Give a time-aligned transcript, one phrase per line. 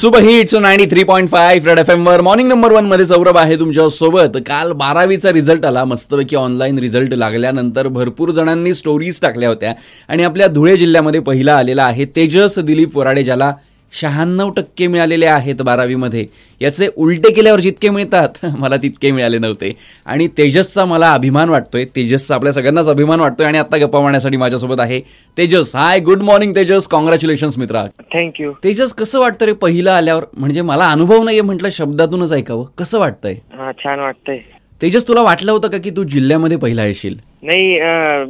[0.00, 2.20] Super hits ninety three point five red F M वर.
[2.20, 5.84] Morning number वनमध्ये सौरभ आहे तुमच्यासोबत काल बारावीचा रिझल्ट आला.
[5.84, 9.72] मस्तपैकी ऑनलाईन रिझल्ट लागल्यानंतर भरपूर जणांनी स्टोरीज टाकल्या होत्या.
[10.08, 13.52] आणि आपल्या धुळे जिल्ह्यामध्ये पहिला आलेला आहे तेजस दिलीप वराडे ज्याला
[13.92, 16.26] शहाण्णव टक्के मिळालेले आहेत बारावीमध्ये.
[16.60, 19.72] याचे उलटे केल्यावर जितके मिळतात मला तितके मिळाले नव्हते.
[20.06, 21.84] आणि तेजसचा मला अभिमान वाटतोय.
[21.96, 25.00] तेजसचा आपल्या सगळ्यांनाच अभिमान वाटतोय आणि आता गप्पा मारण्यासाठी माझ्यासोबत आहे
[25.38, 25.74] Tejas.
[25.76, 26.86] Hi good morning Tejas.
[26.88, 27.84] Congratulations मित्रा.
[28.14, 30.24] थँक्यू तेजस कसं वाटतं रे पहिलं आल्यावर?
[30.34, 32.66] म्हणजे मला अनुभव नाहीये म्हटलं शब्दातूनच ऐकावं.
[32.78, 33.34] कसं वाटतंय?
[33.78, 34.38] छान वाटतंय.
[34.82, 37.14] तेजस तुला वाटलं होतं का की तू जिल्ह्यामध्ये पहिला येशील?
[37.42, 37.80] नाही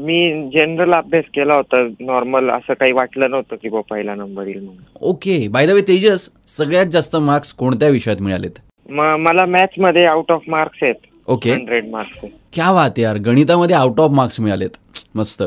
[0.02, 4.56] मी जनरल अभ्यास केला होता नॉर्मल असं काही वाटलं नव्हतं की बा पहिला नंबर येईल
[4.56, 4.98] म्हणून.
[5.00, 5.48] Okay.
[5.48, 8.90] By the way Tejas सगळ्यात जास्त मार्क्स कोणत्या विषयात मिळालेत?
[8.90, 10.94] म- मला मॅथ्समध्ये आउट ऑफ मार्क्स आहेत.
[11.26, 11.52] ओके.
[11.52, 13.16] हंड्रेड मार्क्स क्या बात आहे यार.
[13.16, 14.70] गणितामध्ये आउट ऑफ मार्क्स मिळालेत.
[15.14, 15.42] मस्त.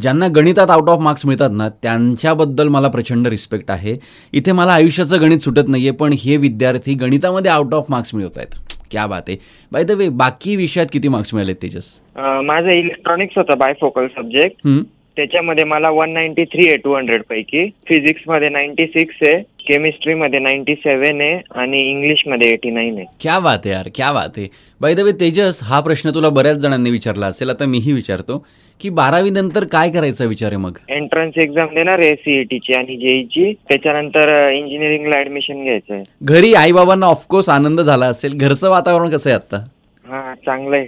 [0.00, 3.96] ज्यांना गणितात आउट ऑफ मार्क्स मिळतात ना त्यांच्याबद्दल मला प्रचंड रिस्पेक्ट आहे.
[4.32, 8.65] इथे मला आयुष्याचं गणित सुटत नाहीये पण हे विद्यार्थी गणितामध्ये आउट ऑफ मार्क्स मिळवत आहेत
[8.96, 9.38] क्या बात आहे.
[9.72, 12.00] बाय द वे बाकी विषयात किती मार्क्स मिळालेत तेजस?
[12.44, 14.82] माझं इलेक्ट्रॉनिक्स होतं बायफोकल सब्जेक्ट हम्म.
[15.16, 17.66] त्याच्यामध्ये मला वन नाईन्टी थ्री आहे टू हंड्रेड पैकी.
[17.88, 23.04] फिजिक्समध्ये नाईन्टी सिक्स आहे केमिस्ट्री मध्ये नाईन्टी सेव्हन आहे आणि इंग्लिशमध्ये एटी नाईन आहे.
[23.20, 24.48] क्या बात आहे यार क्या बात आहे
[24.80, 28.44] बाय द वे तेजस हा प्रश्न तुला बऱ्याच जणांनी विचारला असेल आता मीही विचारतो
[28.80, 30.76] की बारावी नंतर काय करायचा विचार आहे मग?
[30.88, 36.02] एंट्रन्स एक्झाम देणार आहे सीईटीची आणि जेईची त्याच्यानंतर इंजिनिअरिंगला ऍडमिशन घ्यायचं आहे.
[36.22, 38.36] घरी आईबाबांना ऑफकोर्स आनंद झाला असेल.
[38.36, 39.64] घरचं वातावरण कसं आहे आता
[40.06, 40.86] हा चांगलं आहे.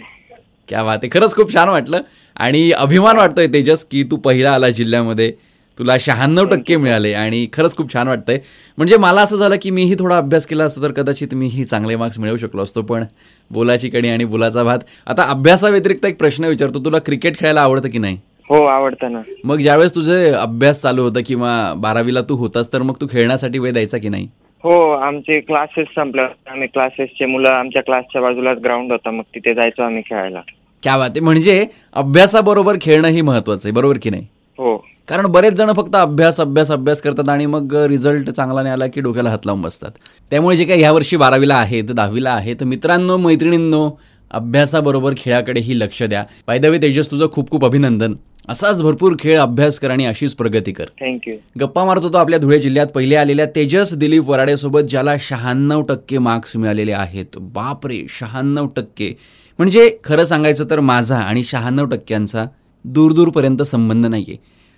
[0.69, 1.09] क्या बात आहे.
[1.09, 2.01] खरंच खूप छान वाटलं.
[2.37, 5.33] आणि अभिमान वाटतोय तेजस की तू पहिला आला जिल्ह्यामध्ये.
[5.79, 8.39] तुला शहाण्णव टक्के मिळाले आणि खरंच खूप छान वाटतंय.
[8.79, 12.19] म्हणजे मला असं झालं की मीही थोडा अभ्यास केला असता तर कदाचित मीही चांगले मार्क्स
[12.19, 12.83] मिळवू शकलो असतो.
[12.83, 13.05] पण
[13.51, 14.79] बोलाची कणी आणि बोलाचा भात.
[15.07, 16.85] आता अभ्यासाव्यतिरिक्त एक प्रश्न विचारतो.
[16.85, 18.19] तुला क्रिकेट खेळायला आवडतं की नाही?
[18.51, 19.21] हो आवडतं ना.
[19.45, 23.73] मग ज्यावेळेस तुझे अभ्यास चालू होतं किंवा बारावीला तू होतास तर मग तू खेळण्यासाठी वेळ
[23.73, 24.29] द्यायचा की नाही?
[24.65, 29.11] हो आमचे क्लासेस संपले आम्ही क्लासेसचे मुलं आमच्या क्लासच्या बाजूलाच ग्राउंड होता.
[29.11, 30.41] मग तिथे जायचो आम्ही खेळायला.
[30.83, 31.21] क्या बात आहे.
[31.21, 34.23] म्हणजे अभ्यासाबरोबर खेळणंही महत्वाचं आहे बरोबर की नाही?
[34.59, 34.77] हो.
[35.09, 39.01] कारण बरेच जण फक्त अभ्यास अभ्यास अभ्यास करतात आणि मग रिझल्ट चांगला नाही आला की
[39.01, 39.91] डोक्याला हात लावून बसतात.
[40.31, 43.91] त्यामुळे जे काही ह्या वर्षी बारावीला आहेत दहावीला आहेत मित्रांनो मैत्रिणींनो
[44.31, 46.25] अभ्यासाबरोबर खेळाकडेही लक्ष द्या.
[46.47, 48.15] पायदवे तेजस तुझं खूप खूप अभिनंदन.
[48.49, 50.85] असाच भरपूर खेळ अभ्यास कर आणि अशीच प्रगती कर.
[51.01, 52.87] थँक्यू गप्पा मारत होतो आपल्या धुळे जिल्ह्यात.
[52.87, 57.39] पहिले आलेल्या तेजस दिलीप वराडेसोबत ज्याला शहाण्णव टक्के मार्क्स मिळालेले आहेत.
[57.39, 59.13] बापरे शहाण्णव टक्के.
[59.59, 62.45] म्हणजे खरं सांगायचं तर माझा आणि शहाण्णव टक्क्यांचा
[62.85, 64.37] दूरदूरपर्यंत संबंध नाहीये.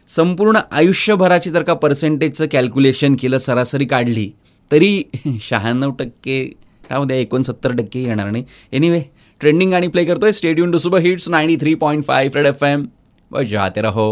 [0.08, 4.30] संपूर्ण आयुष्यभराची जर का पर्सेंटेजचं कॅल्क्युलेशन केलं सरासरी काढली
[4.70, 5.02] तरी
[5.40, 6.44] शहाण्णव टक्के
[6.90, 8.44] राहू द्या एकोणसत्तर टक्के येणार नाही.
[8.72, 9.02] एनिवे
[9.40, 10.32] ट्रेंडिंग आणि प्ले करतोय.
[10.32, 12.86] Stadium two super hits ninety three point five red F M
[13.32, 14.10] बजाते रहो